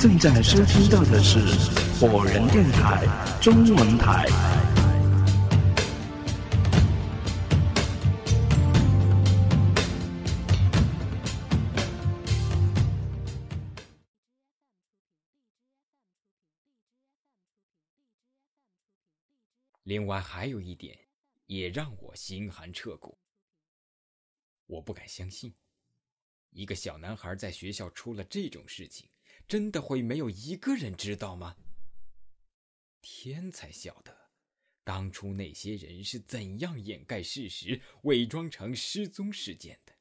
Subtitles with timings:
[0.00, 1.40] 正在收听到的是
[1.98, 3.04] 火人电台
[3.42, 4.26] 中文台。
[19.82, 20.96] 另外还有一点，
[21.46, 23.18] 也让我心寒彻骨。
[24.66, 25.52] 我不敢相信。
[26.50, 29.08] 一个小男孩在学校出了这种事情，
[29.48, 31.56] 真的会没有一个人知道吗？
[33.00, 34.30] 天才晓得，
[34.84, 39.94] 当初那些人是怎样掩盖事实、伪装成失踪事件的。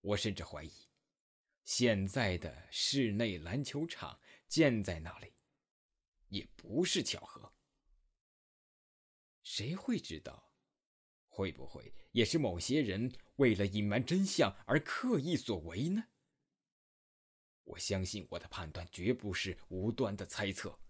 [0.00, 0.72] 我甚至怀疑，
[1.64, 5.34] 现在的室内篮球场建在那里，
[6.28, 7.52] 也不是巧合。
[9.42, 10.50] 谁会知道？
[11.28, 16.08] 会不会也是某些人为了隐瞒真相而刻意所为呢？
[17.66, 20.80] 我相信我的判断绝不是无端的猜测，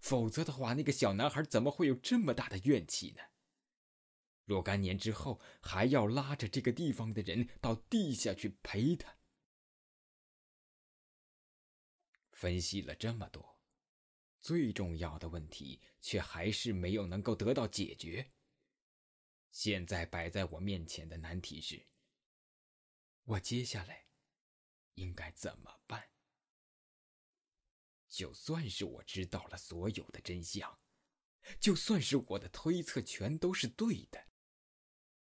[0.00, 3.22] 否则的话，那个小男孩怎么会有这么大的怨气呢？
[4.44, 9.18] 若干年之后还要拉着这个地方的人到地下去陪他。
[12.30, 13.58] 分析了这么多，
[14.40, 18.34] 最重要的问题却还是没有能够得到解决。
[19.50, 21.88] 现在摆在我面前的难题是：
[23.24, 24.06] 我接下来
[24.94, 26.10] 应该怎么办？
[28.08, 30.78] 就算是我知道了所有的真相，
[31.60, 34.28] 就算是我的推测全都是对的，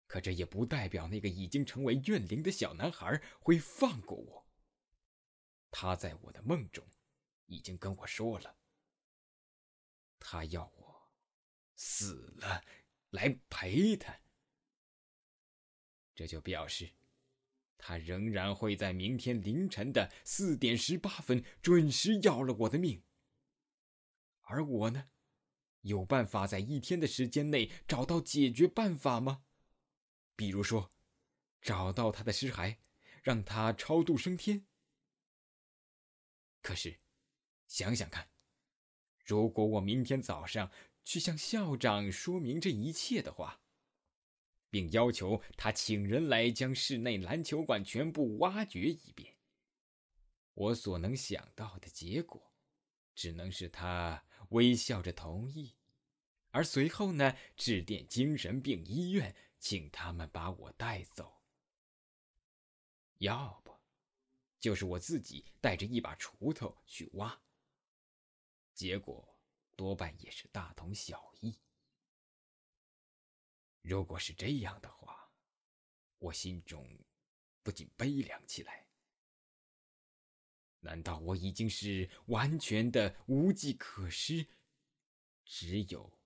[0.07, 4.49] 可这也不代表那个已经成为怨灵的小男孩会放过我。
[5.71, 6.87] 他在我的梦中
[7.47, 8.59] 已经跟我说了，
[10.19, 11.13] 他要我
[11.77, 12.65] 死了。
[13.11, 14.21] 来陪他，
[16.15, 16.95] 这就表示，
[17.81, 23.03] 他仍然会在明天凌晨的四点十八分准时要了我的命。
[24.43, 25.09] 而我呢，
[25.81, 29.45] 有办法在一天的时间内找到解决办法吗？
[30.37, 30.93] 比如说，
[31.61, 32.77] 找到他的尸骸，
[33.23, 34.67] 让他超度升天。
[36.63, 37.01] 可是，
[37.67, 38.29] 想想看，
[39.25, 40.71] 如果我明天早上……
[41.03, 43.63] 去向校长说明这一切的话，
[44.71, 49.37] 并要求他请人来将室内篮球馆全部挖掘一遍。
[50.55, 52.55] 我所能想到的结果，
[53.15, 55.75] 只能是他微笑着同意，
[56.51, 61.43] 而随后呢，致电精神病医院，请他们把我带走。
[63.19, 63.73] 要不，
[64.59, 67.43] 就是我自己带着一把锄头去挖。
[68.75, 69.27] 结果。
[69.77, 71.59] 多半也是大同小异。
[73.83, 75.33] 如果是这样的话，
[76.19, 76.87] 我心中
[77.63, 78.87] 不禁悲凉起来。
[80.81, 84.47] 难道我已经是完全的无计可施，
[85.45, 86.19] 只有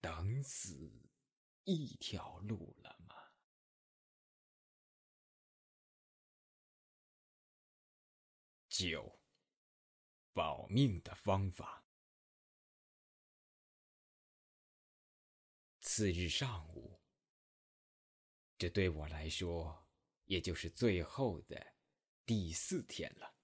[0.00, 0.90] 等死
[1.64, 3.14] 一条路了吗？
[8.68, 9.18] 九，
[10.32, 11.87] 保命的方法。
[15.98, 16.96] 次日上午，
[18.56, 19.84] 这对我来说，
[20.26, 21.74] 也就是最后的
[22.24, 23.34] 第四天了。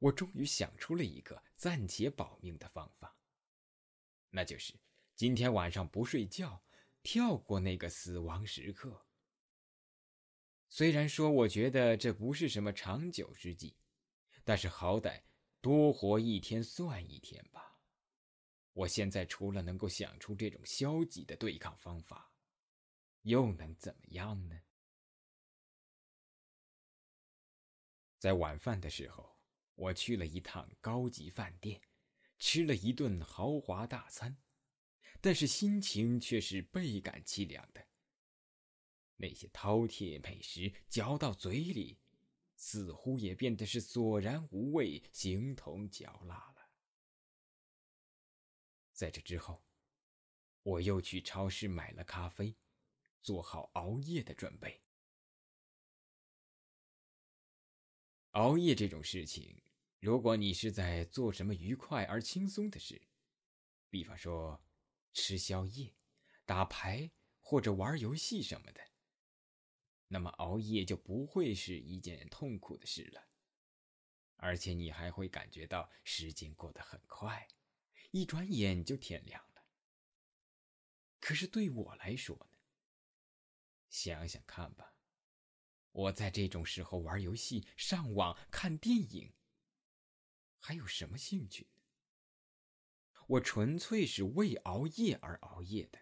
[0.00, 3.16] 我终于想出了一个暂且保命的方法，
[4.30, 4.74] 那就是
[5.14, 6.60] 今天晚上不睡觉，
[7.04, 9.06] 跳过那个死亡时刻。
[10.68, 13.76] 虽然说我觉得这不是什么长久之计，
[14.42, 15.22] 但是好歹
[15.60, 17.73] 多活一天算一天吧。
[18.74, 22.32] 我现在除了能够想出这种消极的对抗方法，
[23.22, 24.60] 又能怎么样呢？
[28.18, 29.38] 在晚饭的时候，
[29.74, 31.80] 我去了一趟高级饭店，
[32.38, 34.36] 吃了一顿豪华大餐，
[35.20, 37.86] 但是心情却是倍感凄凉的。
[39.16, 41.96] 那些饕餮美食嚼到嘴里，
[42.56, 46.53] 似乎也变得是索然无味，形同嚼蜡。
[48.94, 49.64] 在这之后，
[50.62, 52.56] 我又去超市买了咖啡，
[53.20, 54.82] 做好熬夜的准备。
[58.30, 59.62] 熬夜这种事情，
[59.98, 63.02] 如果你是在做什么愉快而轻松的事，
[63.90, 64.64] 比方说
[65.12, 65.92] 吃宵夜、
[66.44, 68.80] 打牌或者玩游戏什么的，
[70.06, 73.28] 那么熬夜就不会是一件痛苦的事了，
[74.36, 77.48] 而且你还会感觉到时间过得很快。
[78.14, 79.66] 一转眼就天亮了。
[81.18, 82.58] 可是对我来说呢？
[83.90, 84.94] 想想看吧，
[85.90, 89.34] 我在这种时候玩游戏、上网、看电影，
[90.60, 91.82] 还有什么兴趣呢？
[93.26, 95.98] 我纯粹是为熬夜而熬夜的，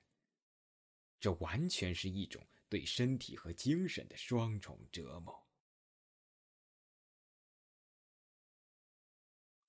[1.18, 5.48] 这完全是一种对身体和精神的双重折磨。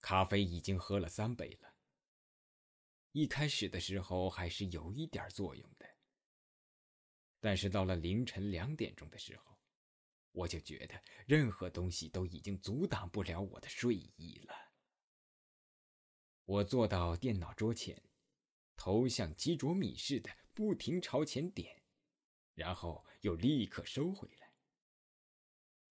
[0.02, 1.73] 咖啡已经喝了三杯了。
[3.14, 5.88] 一开始的时候还是有一点作用的，
[7.40, 9.60] 但是到了凌晨两点钟的时候，
[10.32, 14.56] 我就觉得任何东西都已经阻挡不了我的睡意了。
[16.46, 18.02] 我坐到电脑桌前，
[18.76, 21.84] 头像鸡啄米似的不停朝前点，
[22.56, 24.52] 然后又立刻收回来。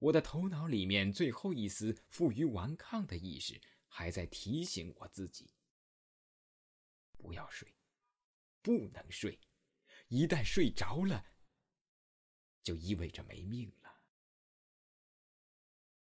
[0.01, 5.55] 我的头脑里面最后一丝负隅顽抗的意识还在提醒我自己。
[7.23, 7.73] 不要睡，
[8.61, 9.39] 不能睡。
[10.09, 11.25] 一旦睡着了，
[12.65, 14.03] 就意味着没命了。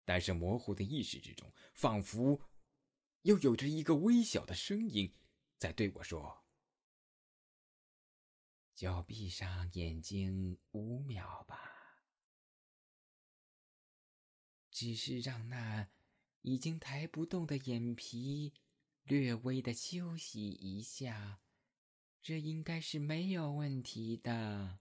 [0.05, 2.51] 但是模糊的意识之中，仿佛
[3.23, 5.17] 又有着一个微小的声音
[5.57, 6.45] 在对我说
[8.75, 12.03] ：“就闭上眼睛五秒吧，
[14.71, 15.89] 只是让那
[16.43, 18.53] 已经抬不动的眼皮。”
[19.05, 21.41] 略微的休息一下，
[22.23, 24.81] 这应该是没有问题的。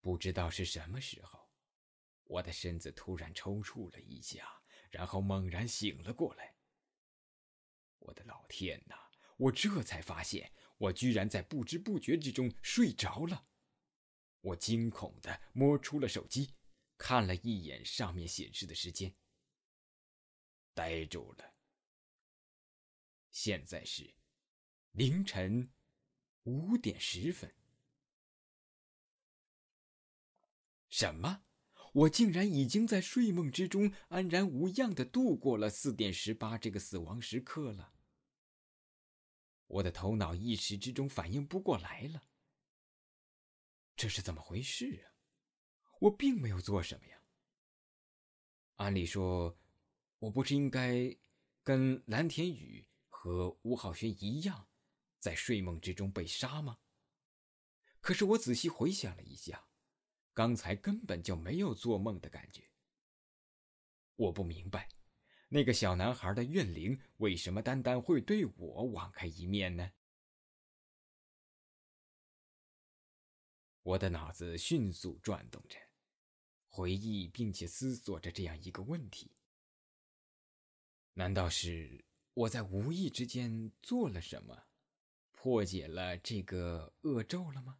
[0.00, 1.48] 不知道是什么时候，
[2.24, 6.56] 我的身子突然抽搐了一下，然后猛然醒了过来。
[8.00, 9.10] 我的老天哪！
[9.36, 13.46] 我这才发现，我居然在不知不觉之中睡着了。
[14.40, 16.56] 我惊恐的摸出了手机，
[16.98, 19.14] 看了一眼上面显示的时间。
[20.74, 21.54] 呆住了。
[23.30, 24.14] 现在是
[24.92, 25.70] 凌晨
[26.42, 27.54] 五点十分。
[30.88, 31.44] 什么？
[31.94, 37.94] 我竟然已经在睡梦之中安然无恙的度过了四点十八这个死亡时刻了？
[39.66, 42.24] 我的头脑一时之中反应不过来了。
[43.96, 45.12] 这是怎么回事啊？
[46.00, 47.22] 我并没有做什么呀。
[48.76, 49.58] 按理说。
[50.22, 51.16] 我不是应该
[51.64, 54.68] 跟蓝田雨和吴浩轩一样，
[55.18, 56.78] 在睡梦之中被杀吗？
[58.00, 59.66] 可是我仔细回想了一下，
[60.32, 62.70] 刚才根本就没有做梦的感觉。
[64.14, 64.90] 我不明白，
[65.48, 69.90] 那个小男孩的怨灵为什么单单会对我网开一面呢？
[73.82, 75.76] 我的脑子迅速转动着，
[76.68, 79.32] 回忆并且思索着这样一个问题。
[81.14, 82.04] 难道是
[82.34, 84.66] 我在无意之间做了什么，
[85.30, 87.78] 破解了这个恶咒了吗？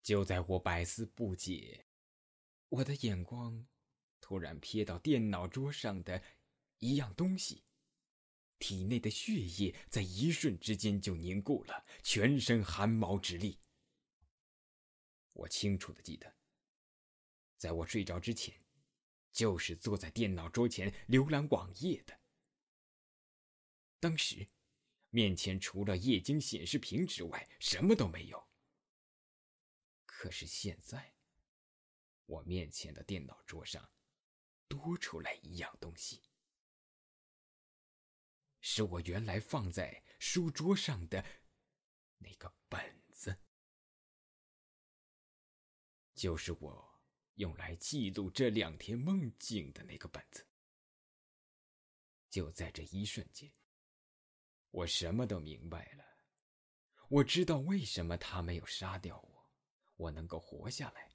[0.00, 1.86] 就在我百思不解，
[2.68, 3.66] 我的眼光
[4.20, 6.22] 突然瞥到电脑桌上的
[6.78, 7.64] 一样东西，
[8.58, 13.58] 体内的血液在一瞬之间就凝固了，全身汗毛直立。
[15.32, 16.32] 我清楚的记得，
[17.58, 18.61] 在我睡着之前。
[19.32, 22.20] 就是坐在电脑桌前浏览网页的。
[23.98, 24.50] 当时，
[25.10, 28.48] 面前除了液晶显示屏之外，什么都没有。
[30.04, 31.14] 可是现在，
[32.26, 33.90] 我面前的电脑桌上
[34.68, 36.22] 多出来一样东西，
[38.60, 41.24] 是我原来放在书桌上的
[42.18, 43.38] 那个本子，
[46.14, 46.91] 就是我。
[47.36, 50.46] 用来记录这两天梦境的那个本子，
[52.28, 53.50] 就在这一瞬间，
[54.70, 56.04] 我什么都明白了。
[57.08, 59.50] 我知道为什么他没有杀掉我，
[59.96, 61.10] 我能够活下来，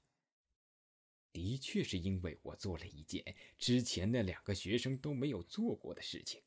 [1.32, 6.42] 的确是因为我做了一件之前那两个学生都没有做过的事情。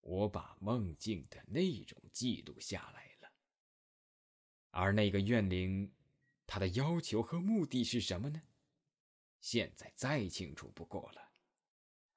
[0.00, 3.32] 我把梦境的内容记录下来了，
[4.70, 5.94] 而那个怨灵。
[6.48, 8.42] 他的要求和目的是什么呢？
[9.38, 11.30] 现在再清楚不过了。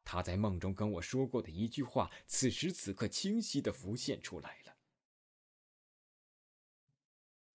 [0.05, 4.77] 他在梦中跟我说过的一句话，此时此刻清晰的浮现出来了。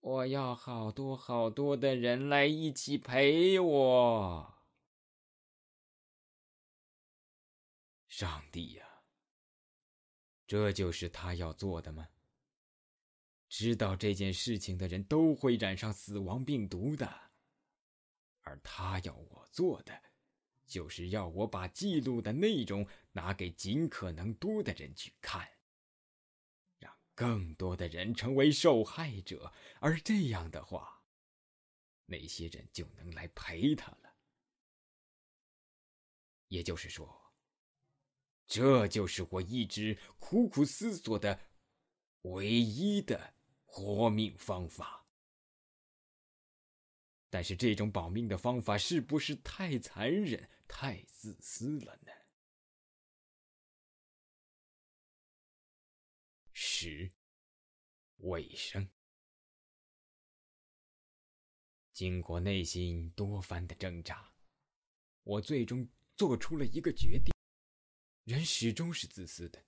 [0.01, 4.55] 我要好多好多的人来一起陪我。
[8.07, 9.03] 上帝呀，
[10.47, 12.07] 这就是他要做的吗？
[13.49, 17.31] 知道这件事情的人都会染上死亡病毒的，
[18.43, 20.03] 而他要我做的，
[20.67, 25.49] 就是要我把记录的内容拿给尽可能多的人去看，
[26.79, 31.05] 让更多的人成为受害者，而这样的话，
[32.07, 34.17] 那些人就能来陪他了。
[36.49, 37.33] 也就是说，
[38.47, 41.41] 这就是我一直苦苦思索的
[42.23, 43.35] 唯一的
[43.77, 45.07] 活命方法。
[47.29, 52.13] 但是，这种保命的方法是不是太残忍、太自私了呢？
[56.55, 57.13] 十，
[58.17, 58.89] 尾声。
[61.93, 64.33] 经过内心多番的挣扎，
[65.23, 67.35] 我最终做出了一个决定：
[68.25, 69.63] 人始终是自私的，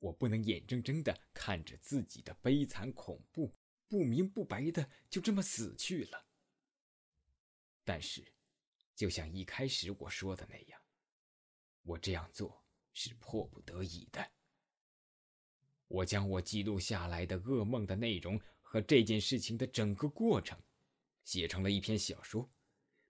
[0.00, 3.54] 我不能眼睁睁的看着自己的悲惨恐怖
[3.86, 6.26] 不明不白的就这么死去了。
[7.84, 8.32] 但是，
[8.96, 10.82] 就像一开始我说的那样，
[11.82, 14.30] 我这样做是迫不得已的。
[15.86, 20.60] 我将我记录下来的噩梦的内容和这件事情的整个过程。
[21.22, 22.50] 写成了一篇小说，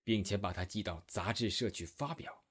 [0.03, 2.45] 并且把它寄到杂志社去发表。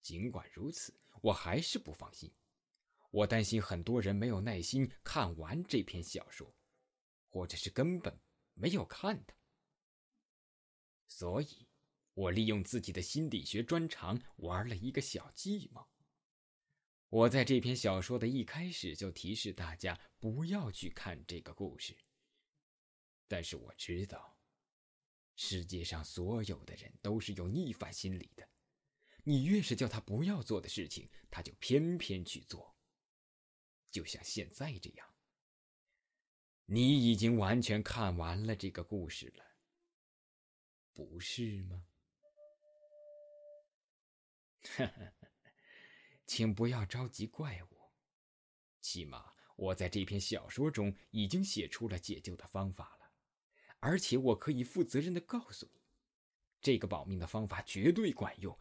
[0.00, 2.32] 尽管如此，我还是不放心。
[3.16, 6.54] 我担心很多人没有耐心看完这篇小说，
[7.30, 8.20] 或者是根本
[8.52, 9.34] 没有看它。
[11.08, 11.66] 所以，
[12.12, 15.88] 我利用自己的心理学专长玩了一个小计谋。
[17.08, 21.96] 我在这篇小说的一开始就提示大家不要去看这个故事。
[23.26, 24.38] 但是我知道，
[25.36, 28.46] 世界上所有的人都是有逆反心理的。
[29.24, 32.75] 你越是叫他不要做的事情，他就偏偏去做。
[33.96, 35.14] 就像现在这样，
[36.66, 39.42] 你已经完全看完了这个故事了，
[40.92, 41.86] 不是吗？
[46.26, 47.94] 请不要着急怪我，
[48.82, 53.10] 起码我在这篇小说中已经写出了解救的方法了。
[53.80, 55.80] 而且我可以负责任的告诉你，
[56.60, 58.60] 这个保命的方法绝对管用，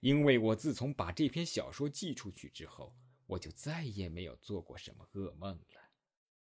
[0.00, 2.96] 因为我自从把这篇小说寄出去之后，
[3.30, 5.92] 我就再也没有做过什么噩梦了，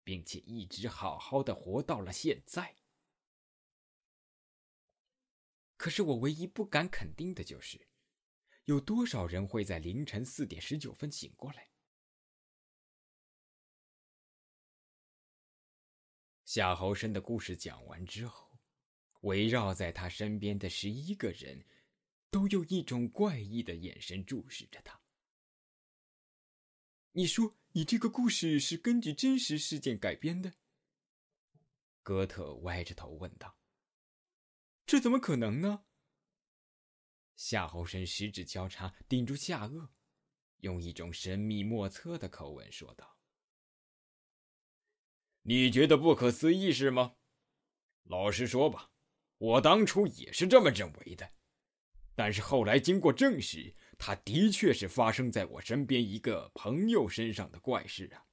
[0.04, 2.76] 并且一直好好的活到了现在。
[5.78, 7.88] 可是我唯一不敢肯定的就是，
[8.66, 11.70] 有多少人会在凌晨四点十九分醒过来？
[16.46, 18.58] 夏侯申的故事讲完之后，
[19.22, 21.64] 围绕在他身边的十一个人，
[22.32, 25.01] 都用一种怪异的眼神注视着他。
[27.14, 30.54] 你说，你这个故事是根据真实事件改编的？
[32.04, 33.58] 哥特歪着头问道。
[34.86, 35.84] 这怎么可能呢？
[37.36, 39.90] 夏侯申十指交叉，顶住下颚，
[40.60, 43.18] 用一种神秘莫测的口吻说道。
[45.42, 47.18] 你觉得不可思议是吗？
[48.04, 48.94] 老实说吧，
[49.38, 51.34] 我当初也是这么认为的。
[52.16, 58.26] 但是后来经过证实，它的确是发生在我身边一个朋友身上的怪事啊。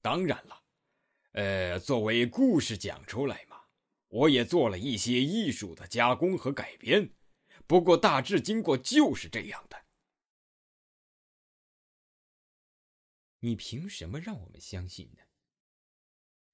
[0.00, 0.64] 当然了，
[1.32, 3.66] 呃，作为故事讲出来嘛，
[4.08, 7.12] 我也做了一些艺术的加工和改编。
[7.66, 9.84] 不过大致经过就是这样的。
[13.40, 15.22] 你凭什么让我们相信呢？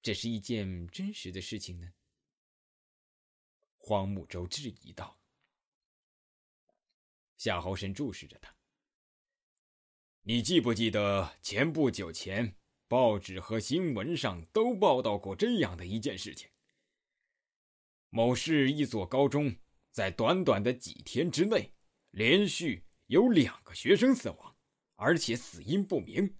[0.02, 1.92] 这是一件真实的事情呢？
[3.76, 5.21] 荒木舟质疑道。
[7.42, 8.54] 夏侯申注视着他。
[10.20, 12.54] 你记不记得前不久前
[12.86, 16.48] 报纸和新闻上都报道过这样的一件事情？
[18.10, 19.56] 某市一所高中
[19.90, 21.74] 在短短的几天之内，
[22.12, 24.56] 连续有两个学生死亡，
[24.94, 26.38] 而且死因不明。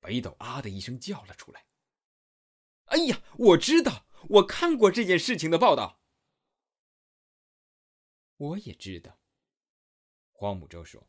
[0.00, 1.66] 北斗啊的一声叫了出来。
[2.86, 6.01] 哎呀，我知道，我看过这件事情的报道。
[8.42, 9.20] 我也知道，
[10.32, 11.06] 荒木舟说。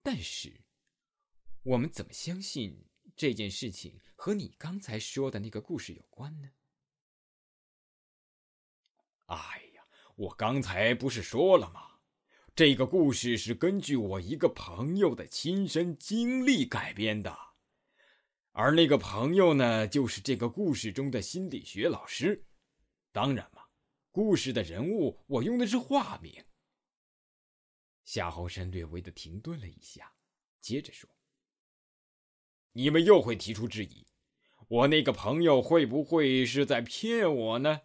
[0.00, 0.60] 但是，
[1.64, 6.48] 我们怎么相信这件事情和你刚才说的那个故事有关呢？
[9.26, 9.36] 哎
[9.74, 9.82] 呀，
[10.14, 11.98] 我刚才不是说了吗？
[12.54, 17.36] 这个故事是根据我一个朋友的亲身经历改编的，
[18.52, 22.46] 而那个朋友呢，就是这个故事中的心理学老师。
[23.10, 23.61] 当然嘛，
[24.12, 26.44] 故事的人物我用的是化名。
[28.04, 30.14] 夏侯山略微的停顿了一下，
[30.60, 31.10] 接着说
[32.72, 34.06] ：“你们又会提出质疑，
[34.68, 37.80] 我那个朋友会不会是在骗我呢？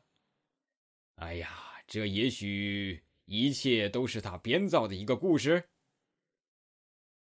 [1.16, 5.70] 哎呀，这也许……”一切都是他编造的一个故事。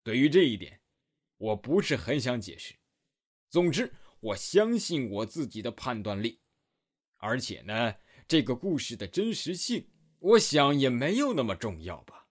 [0.02, 0.82] 对于这一点，
[1.38, 2.78] 我不是很想解释。
[3.48, 3.90] 总之，
[4.20, 6.42] 我相信我自己的判断力，
[7.16, 7.94] 而且呢，
[8.28, 12.28] 这个故事的真实性我想也没有那么重要吧。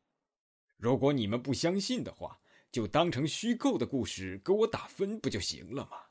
[0.78, 2.40] 如果你们不相信的话，
[2.72, 6.06] 就当成虚构的故事给我打分不就行了吗？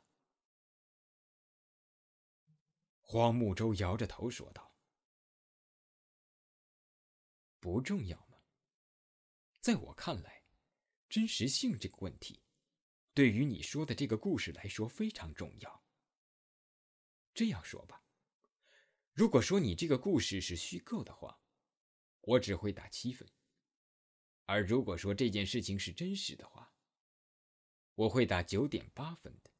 [3.00, 4.74] 荒木舟摇着头说道
[7.60, 8.38] ：“不重要吗？
[9.60, 10.42] 在我看来，
[11.08, 12.42] 真实性这个问题，
[13.14, 15.84] 对于你说的这个故事来说非常重要。
[17.32, 18.02] 这样说吧，
[19.16, 21.40] 如果说你这个故事是虚构的话，
[22.20, 23.26] 我只会打七分。”
[24.44, 26.70] 而如果说这件事情是真实的话，
[27.94, 29.50] 我会打九点八分的。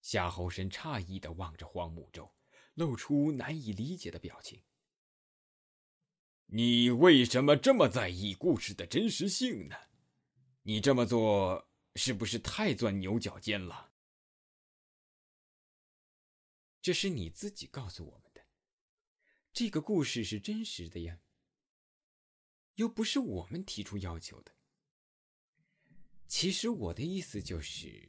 [0.00, 2.32] 夏侯申诧异的望着荒木舟，
[2.74, 4.62] 露出难以理解的表情。
[6.46, 9.76] 你为什么这么在意故事的真实性呢？
[10.62, 13.87] 你这么做是不是太钻牛角尖了？
[16.88, 18.46] 这是你自己告诉我们的，
[19.52, 21.20] 这个故事是真实的呀。
[22.76, 24.54] 又不是我们提出要求的。
[26.26, 28.08] 其实我的意思就是，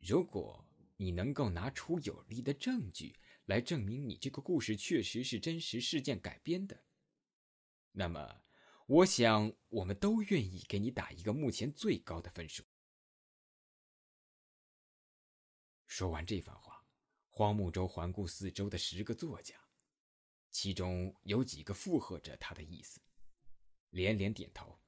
[0.00, 6.82] 如果你能够拿出有力的证据来证明你这个故事确实是真实事件改编的，
[7.92, 8.42] 那么，
[8.88, 12.64] 我想我们都愿意给你打一个目前最高的分数。
[15.86, 16.67] 说完这番话，
[17.38, 19.54] 荒木舟环顾四周的十个作家，
[20.50, 23.00] 其中有几个附和着他的意思。
[23.90, 24.80] 连连点头。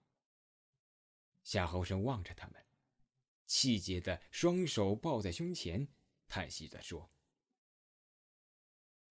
[1.45, 2.67] 夏侯生望着他们，
[3.47, 5.87] 气结的双手抱在胸前，
[6.27, 7.13] 叹息着说：“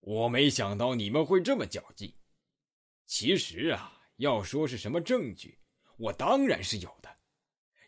[0.02, 2.14] 我没想到你们会这么较劲。
[3.06, 5.62] 其实啊，要说是什么证据，
[5.96, 7.20] 我当然是有的，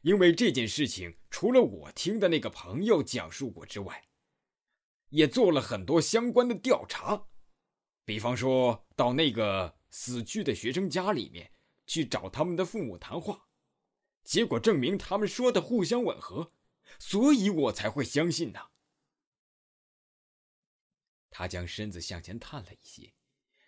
[0.01, 4.08] 因为这件事情除了我听的那个朋友讲述过之外，
[5.12, 7.28] 也做了很多相关的调查，
[8.04, 11.54] 比方说到那个死去的学生家里面。”
[11.88, 13.50] 去找他们的父母谈话，
[14.24, 16.54] 结果证明他们说的互相吻合，
[17.00, 18.69] 所以我才会相信呢。
[21.30, 23.13] 他将身子向前探了一些，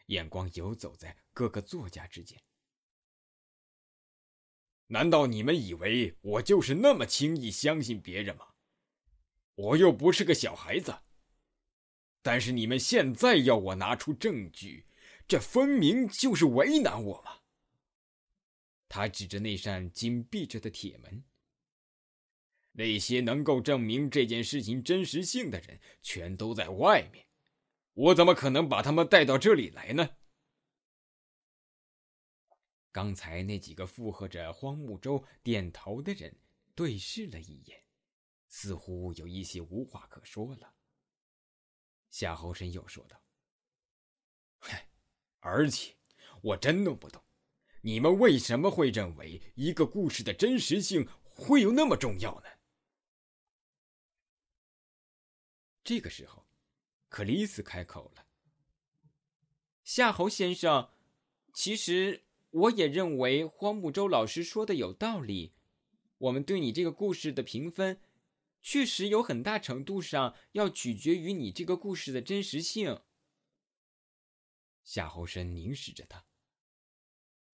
[0.06, 2.41] 眼光游走在各个作家之间。
[4.88, 8.53] 难道你们以为我就是那么轻易相信别人吗？
[9.56, 10.97] 我又不是个小孩子。
[12.23, 14.88] 但是你们现在要我拿出证据，
[15.27, 17.41] 这分明就是为难我嘛。
[18.89, 21.23] 他指着那扇紧闭着的铁门。
[22.71, 27.27] 那些能够证明这件事情真实性的人全都在外面，
[27.93, 30.09] 我怎么可能把他们带到这里来呢？
[32.91, 36.36] 刚才那几个附和着荒木舟点头的人
[36.73, 37.83] 对视了一眼，
[38.47, 40.73] 似乎有一些无话可说了。
[42.13, 43.19] 夏侯深又说道
[44.62, 44.88] ：“嗨，
[45.39, 45.95] 而且
[46.43, 47.23] 我真弄不懂。”
[47.82, 52.49] 你们为什么会认为一个故事的真实性会有那么重要呢？
[55.84, 56.45] 这个时候，
[57.10, 58.28] 克里斯开口了
[59.84, 60.91] ：“夏侯先生，
[61.52, 65.56] 其实我也认为荒木舟老师说的有道理。
[66.19, 67.99] 我们对你这个故事的评分，
[68.63, 73.04] 确实有很大程度上要取决于你这个故事的真实性。”
[74.84, 76.26] 夏侯深凝视着他。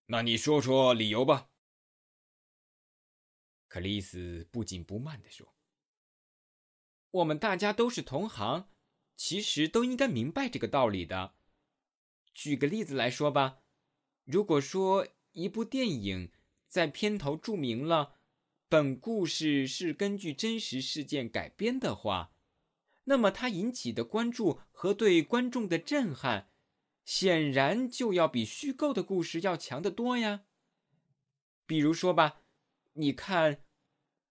[0.05, 1.49] 那你说说理由吧。”
[3.67, 5.53] 克里斯不紧不慢的说
[7.11, 8.71] ，“我们大家都是同行，
[9.15, 11.35] 其实都应该明白这个道理的。
[12.33, 13.61] 举个例子来说吧，
[14.23, 16.31] 如果说一部电影
[16.67, 18.18] 在片头注明了
[18.69, 22.31] 本故事是根据真实事件改编的话，
[23.05, 26.51] 那么它引起的关注和对观众的震撼。”
[27.03, 30.43] 显然就要比虚构的故事要强得多呀。
[31.65, 32.41] 比如说吧，
[32.93, 33.55] 你看《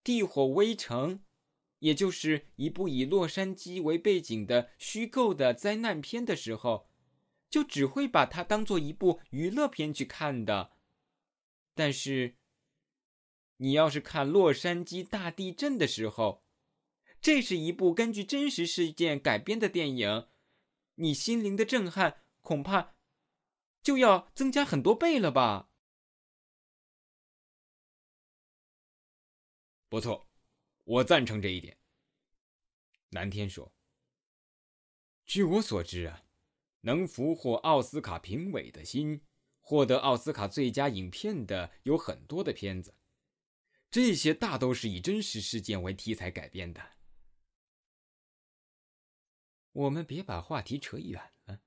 [0.04, 1.18] 地火微城》，
[1.80, 6.88] 也就是一部以洛杉矶为背景的虚构的灾难片的时候，
[7.50, 10.70] 就只会把它当做一部娱乐片去看的。
[11.74, 12.36] 但是，
[13.58, 16.42] 你要是看洛杉矶大地震的时候，
[17.20, 20.28] 这是一部根据真实事件改编的电影，
[20.96, 22.24] 你心灵的震撼。
[22.40, 22.94] 恐怕
[23.82, 25.68] 就要增加很多倍了吧？
[29.90, 30.30] 不错，
[30.84, 31.76] 我赞成这一点。
[33.10, 33.74] 南天说
[35.26, 36.24] ：“据我所知啊，
[36.82, 39.22] 能俘获奥斯卡评委的心，
[39.60, 42.94] 获得奥斯卡最佳影片的有很多的片子，
[43.90, 46.96] 这些大都是以真实事件为题材改编的。”
[49.72, 51.60] 我们别把话题扯远了。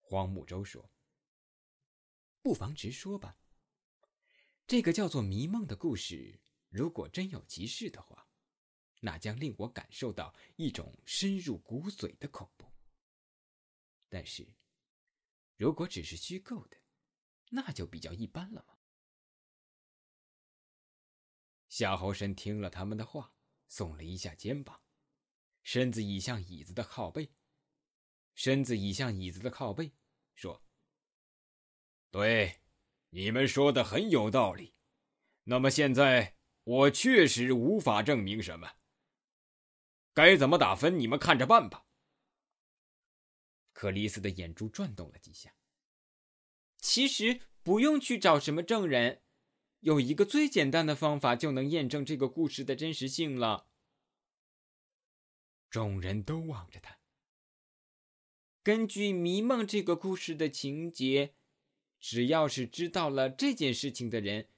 [0.00, 0.90] 荒木舟说
[2.42, 3.38] ：“不妨直说吧。
[4.66, 8.28] 这个叫做迷梦的故事，如果真有其事的话，
[9.00, 12.66] 那将令我感受到一种深入骨髓的恐怖。
[14.08, 14.46] 但是，
[15.56, 16.76] 如果只是虚构的，
[17.50, 18.77] 那就比较一般了嘛。”
[21.78, 23.32] 夏侯申听了他们的话，
[23.70, 24.82] 耸了一下肩膀，
[25.62, 27.30] 身子倚向椅子的靠背。
[28.34, 29.92] 身子倚向椅子的靠背，
[30.34, 30.64] 说
[32.10, 32.62] ：“对，
[33.10, 34.74] 你们说的很有道理。
[35.44, 38.72] 那么现在我确实无法证明什么。
[40.12, 41.86] 该怎么打分，你们看着办吧。”
[43.72, 45.54] 克里斯的眼珠转动了几下。
[46.78, 49.22] 其实不用去找什么证人，
[49.80, 53.66] 有一个最简单的方法就能验证这个故事的真实性了。
[55.70, 56.98] 众人都望着他。
[58.62, 61.34] 根据《迷梦》这个故事的情节，
[62.00, 64.48] 只要是知道了这件事情的人，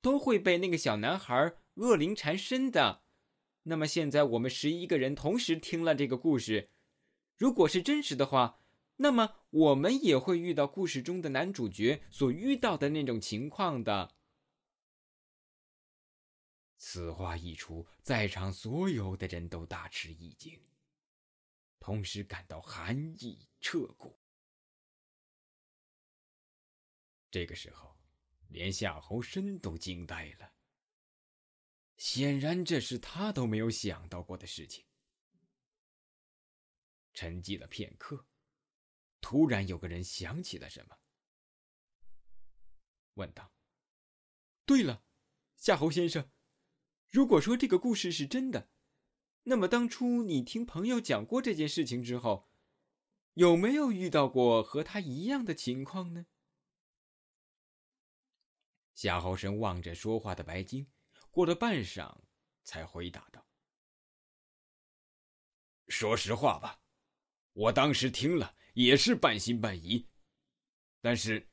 [0.00, 3.02] 都会被那个小男孩恶灵缠身的。
[3.64, 6.70] 那么现在我们十一个人同时听了这个故事，
[7.36, 8.58] 如果是真实的话，
[8.96, 14.14] 那么我们也会遇到故事中的男主角所遇到的那种情况的。
[16.84, 20.60] 此话一出，在场所有的人都大吃一惊。
[21.78, 24.20] 同时感到寒意彻骨。
[27.30, 27.96] 这个时候，
[28.48, 30.52] 连夏侯深都惊呆了。
[31.98, 34.84] 显然，这是他都没有想到过的事情。
[37.14, 38.26] 沉寂了片刻，
[39.20, 40.98] 突然有个人想起了什么，
[43.14, 43.54] 问道
[44.66, 45.04] ：“对了，
[45.56, 46.28] 夏侯先生，
[47.12, 48.68] 如果说这个故事是真的。”
[49.44, 52.48] 那么当初你听朋友讲过这件事情之后，
[53.34, 56.26] 有没有遇到过和他一样的情况呢？
[58.94, 60.86] 夏侯生望着说话的白鲸，
[61.32, 62.20] 过了半晌，
[62.62, 63.44] 才回答道
[65.88, 66.80] ：“说实话吧，
[67.52, 70.06] 我当时听了也是半信半疑，
[71.00, 71.50] 但是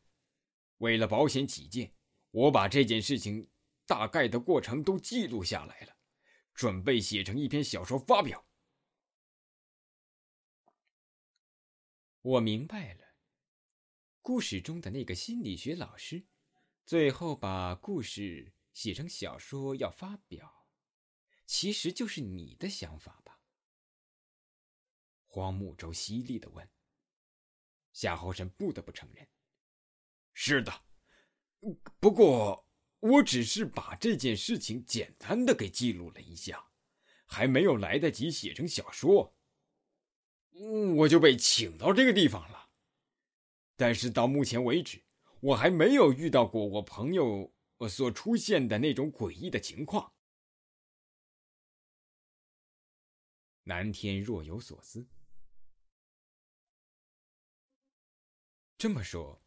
[0.78, 1.92] 为了保险起见，
[2.30, 3.50] 我把这件事情
[3.90, 5.98] 大概的过程都记录下来了。”
[6.54, 8.46] 准备写成一篇小说发表。
[12.22, 13.16] 我明白了，
[14.22, 16.28] 故事中的那个心理学老师，
[16.86, 20.68] 最后把故事写成小说要发表，
[21.46, 23.40] 其实就是你的想法吧？
[25.28, 26.70] 荒木舟犀利的问。
[27.94, 29.26] 夏侯神不得不承认
[30.36, 30.84] ：“是的，
[32.02, 32.64] 不过。”
[33.00, 36.70] 我只是把这件事情简单的给记录了一下，
[37.26, 39.36] 还没有来得及写成小说，
[40.98, 42.72] 我就被请到这个地方了。
[43.78, 45.02] 但是到目前为止，
[45.40, 47.54] 我还没有遇到过我朋友
[47.88, 50.14] 所出现的那种诡异的情况。
[53.64, 55.08] 南天若有所思，
[58.78, 59.42] 这么说。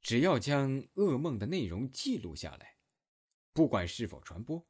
[0.00, 2.76] 只要将噩梦的内容记录下来，
[3.52, 4.66] 不管是否传播，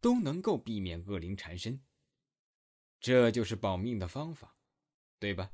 [0.00, 1.84] 都能够避免恶灵缠身。
[3.00, 4.56] 这就是保命的方法，
[5.18, 5.52] 对吧？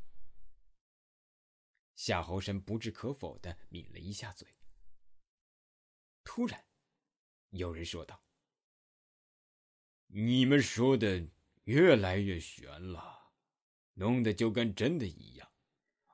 [1.97, 4.57] 夏侯神不置可否的抿了一下嘴。
[6.23, 6.65] 突然，
[7.51, 8.23] 有人说道
[10.09, 11.27] ：“你们说的
[11.65, 13.33] 越来越玄了，
[13.95, 15.51] 弄得就跟真的一样，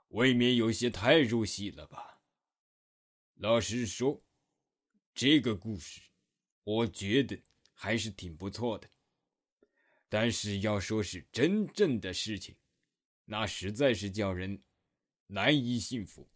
[0.09, 2.14] 未免有些太入戏了吧？”
[3.37, 4.25] 老实说，
[5.14, 6.01] 这个故事，
[6.64, 7.38] 我觉得
[7.75, 8.88] 还是挺不错的。
[10.09, 12.57] 但是要说是真正的事情，
[13.27, 14.62] 那实在是叫人
[15.27, 16.31] 难以信服。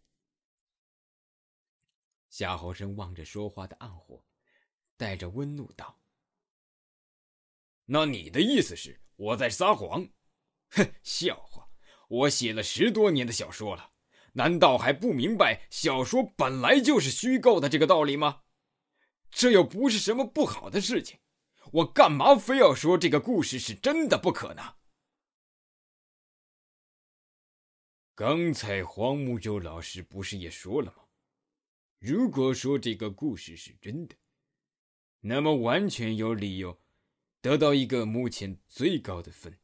[2.29, 4.23] 夏侯生望着说话的暗火，
[4.99, 6.03] 带着温怒道
[7.87, 10.07] ：“那你的意思是我在撒谎？
[10.73, 11.71] 哼，笑话！
[12.09, 13.90] 我写了十多年的小说了。”
[14.35, 18.43] 难道还不明白小说本来就是虚构的这个道理吗？
[19.31, 21.21] 这又不是什么不好的事情，
[21.73, 24.77] 我干嘛非要说这个故事是真的不可呢？
[28.15, 31.05] 刚才黄木舟老师不是也说了吗？
[32.01, 34.17] 如果说这个故事是真的，
[35.21, 36.81] 那么完全有理由
[37.41, 39.59] 得到一个目前最高的分。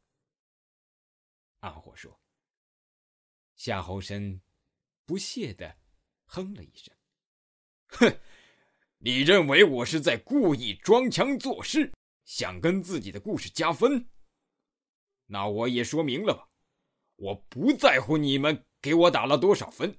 [1.61, 2.21] 暗火说
[3.57, 4.41] ：“夏侯生。”
[5.07, 5.79] 不屑的
[6.27, 6.95] 哼了一声
[7.89, 8.21] ：“哼，
[8.99, 11.93] 你认为我是在故意装腔作势，
[12.25, 14.09] 想跟自己的故事加分？
[15.27, 16.49] 那我也说明了吧，
[17.15, 19.99] 我不在乎你们给我打了多少分，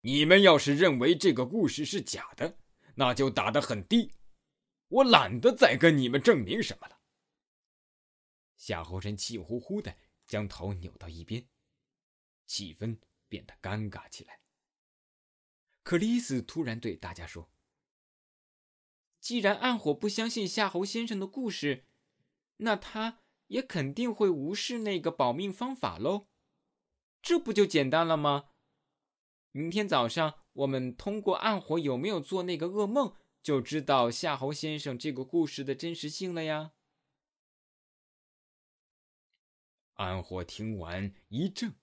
[0.00, 2.58] 你们要是认为这个故事是假的，
[2.96, 4.12] 那就打得很低。
[4.88, 7.00] 我懒得再跟你们证明什么了。
[8.56, 11.44] 夏侯申气呼呼的将头扭到一边，
[12.46, 12.98] 气氛
[13.34, 14.38] 变得尴尬起来。
[15.82, 17.50] 克里斯突然对大家说
[19.18, 21.86] ：“既然暗火不相信夏侯先生的故事，
[22.58, 26.28] 那他也肯定会无视那个保命方法喽。
[27.20, 28.50] 这不就简单了吗？
[29.50, 36.72] 明天早上我们通过暗火有没有做那个噩梦。”就知道夏侯先生这个故事的真实性了呀。
[39.96, 41.74] 暗火听完一怔，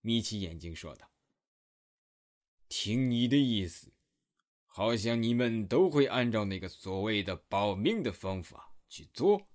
[0.00, 1.10] 眯起眼睛说道
[2.68, 3.92] ：“听你的意思，
[4.66, 9.48] 好像你们都会按照那个所谓的保命的方法去做，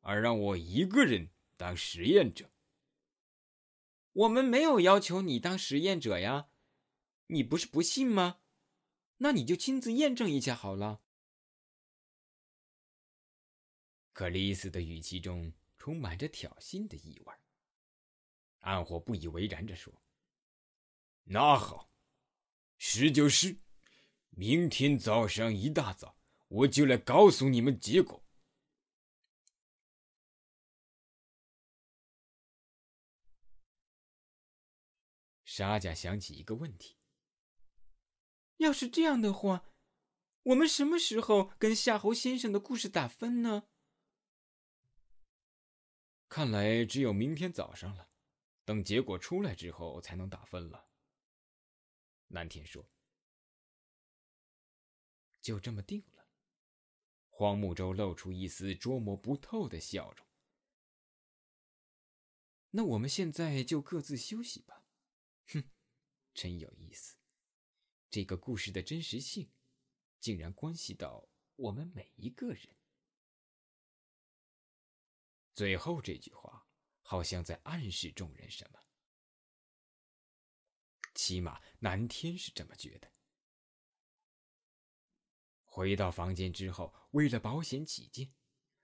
[0.00, 2.50] 而让我一个人当实验者。
[4.12, 6.48] 我们没有要求你当实验者呀，
[7.26, 8.40] 你不是不信吗？”
[9.18, 11.00] 那你就亲自验证一下好了。
[14.12, 17.32] 克里斯的语气中充满着挑衅的意味。
[18.66, 20.02] 暗火不以为然着说
[21.22, 21.88] ：“那好，
[22.78, 23.60] 是就是。
[24.30, 28.22] 明天早上一大早，我就来告诉你们结果。”
[35.44, 36.98] 沙家想起一个问题。
[38.56, 39.64] 要是这样的话，
[40.42, 43.68] 我们什么时候跟夏侯先生的故事打分呢？
[46.28, 48.10] 看来只有明天早上了，
[48.66, 50.88] 等结果出来之后才能打分了。
[52.26, 52.90] 南天说
[55.40, 56.28] ：“就这么定了。”
[57.30, 60.26] 荒木舟露出一丝捉摸不透的笑容。
[62.70, 64.84] 那我们现在就各自休息吧。
[65.46, 65.70] 哼，
[66.34, 67.16] 真有意思。
[68.10, 69.52] 这个故事的真实性，
[70.18, 72.74] 竟然关系到我们每一个人。
[75.54, 76.55] 最后这句话，
[77.08, 78.80] 好像在暗示众人什么。
[81.14, 83.12] 起码南天是这么觉得。
[85.62, 88.34] 回到房间之后，为了保险起见，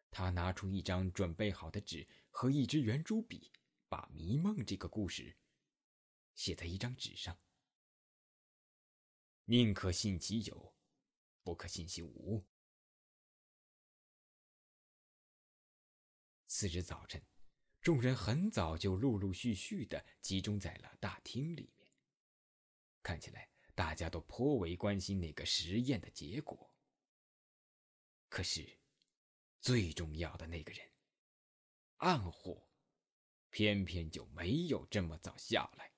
[0.08, 3.50] 他拿出一张准备好的纸和一支圆珠笔，
[3.88, 5.36] 把《迷梦》这个故事
[6.36, 7.36] 写在一张纸上。
[9.46, 10.76] 宁可信其有，
[11.42, 12.46] 不可信其无。
[16.46, 17.20] 次日早晨，
[17.82, 21.88] 众人很早就陆陆续续的集中在了大厅里面。
[23.02, 26.72] 看起来大家都颇为关心那个实验的结果。
[28.28, 28.78] 可是，
[29.60, 30.88] 最重要的那个人——
[31.98, 32.68] 暗火，
[33.50, 35.90] 偏偏就没有这么早下来。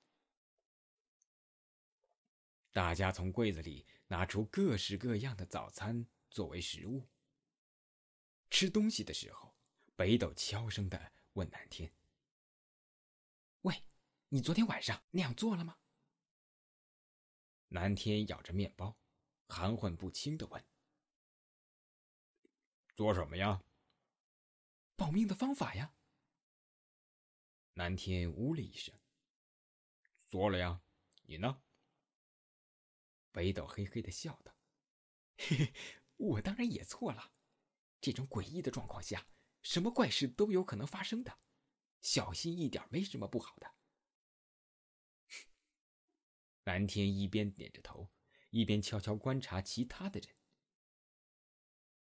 [2.71, 7.07] 大家从柜子里拿出各式各样的早餐作为食物。
[8.49, 9.55] 吃东西的时候，
[9.95, 11.93] 北斗悄声的问南天
[13.61, 13.85] ：“喂，
[14.29, 15.77] 你昨天晚上那样做了吗？”
[17.69, 18.97] 南天咬着面包，
[19.47, 20.65] 含混不清的问
[22.95, 23.63] ：“做什么呀
[24.95, 25.93] ？”“保命的方法呀。”
[27.73, 28.97] 南天呜了一声
[30.29, 30.81] ：“做了呀，
[31.23, 31.61] 你呢？”
[33.33, 34.55] 北斗嘿嘿的笑道
[35.37, 35.73] ：“嘿嘿，
[36.15, 37.33] 我当然也错了。
[37.99, 39.27] 这种诡异的状况下，
[39.65, 41.39] 什么怪事都有可能发生的，
[41.99, 43.73] 小心一点没什么不好的。
[46.65, 48.11] ”蓝天一边点着头，
[48.51, 50.29] 一边悄悄观察其他的人。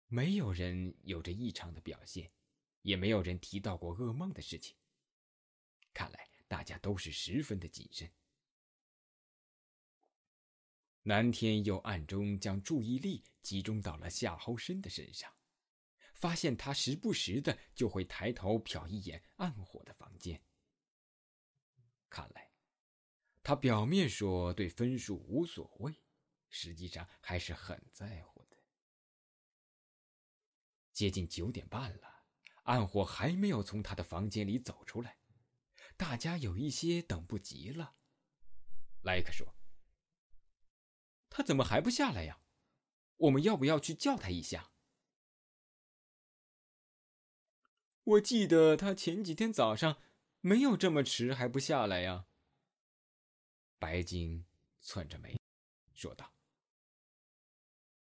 [0.08, 2.30] 没有人有着异常的表现，
[2.82, 4.76] 也没有人提到过噩梦的事情。
[5.94, 8.12] 看来大家都是十分的谨慎。
[11.02, 15.34] 南天又暗中将注意力集中到了夏侯申的身上，
[16.18, 20.44] 发现他时不时的就会抬头瞟一眼暗火的房间。
[22.10, 22.52] 看来，
[23.42, 26.00] 他表面说对分数无所谓，
[26.50, 28.56] 实际上还是很在乎的。
[30.92, 32.24] 接近九点半了，
[32.64, 35.18] 暗火还没有从他的房间里走出来，
[35.96, 37.96] 大家有一些等不及了。
[39.02, 39.54] 莱克说。
[41.30, 42.40] 他怎么还不下来呀？
[43.16, 44.72] 我们要不要去叫他一下？
[48.08, 50.00] 我记得他前几天早上
[50.40, 52.26] 没有这么迟还不下来呀。
[53.78, 54.46] 白金
[54.78, 55.38] 蹿着眉，
[55.92, 56.32] 说道：“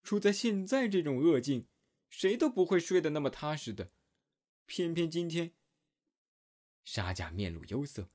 [0.03, 1.67] 处在现在这种恶境，
[2.07, 3.91] 谁都不会睡得那么踏实的。
[4.67, 5.55] 偏偏今天，
[6.83, 8.11] 沙家面露忧色，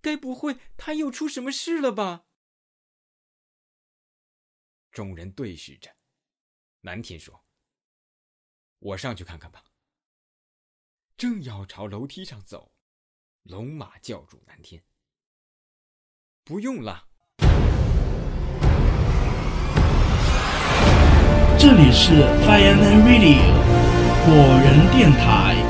[0.00, 2.26] 该不会他又出什么事了吧？”
[4.92, 5.96] 众人对视着。
[6.82, 7.44] 南天说
[8.78, 9.64] ：“我上去看看吧。”
[11.24, 12.70] 正要朝楼梯上走，
[13.44, 14.82] 龙马教主南天
[16.44, 17.02] ：“不用了。”
[21.58, 22.12] 这里是
[22.44, 23.40] Fireman Radio
[24.20, 25.63] 火人电台。